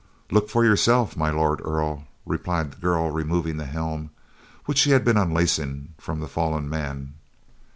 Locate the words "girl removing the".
2.81-3.67